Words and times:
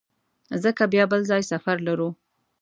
ځکه 0.63 0.83
بیا 0.93 1.03
بل 1.11 1.21
ځای 1.29 1.41
سفر 1.51 1.75
لرو. 1.87 2.09